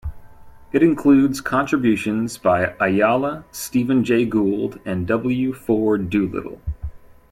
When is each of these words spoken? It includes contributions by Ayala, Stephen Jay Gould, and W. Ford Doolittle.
It 0.71 0.81
includes 0.81 1.41
contributions 1.41 2.35
by 2.39 2.73
Ayala, 2.79 3.45
Stephen 3.51 4.03
Jay 4.03 4.25
Gould, 4.25 4.79
and 4.83 5.05
W. 5.05 5.53
Ford 5.53 6.09
Doolittle. 6.09 6.59